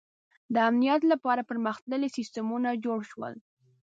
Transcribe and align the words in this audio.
•د 0.53 0.55
امنیت 0.69 1.01
لپاره 1.11 1.47
پرمختللي 1.49 2.09
سیستمونه 2.17 2.69
جوړ 2.85 2.99
شول. 3.11 3.33